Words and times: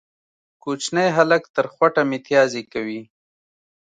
کوچنی 0.63 1.07
هلک 1.17 1.43
تر 1.55 1.65
خوټه 1.73 2.01
ميتيازې 2.09 2.61
کوي 2.73 3.01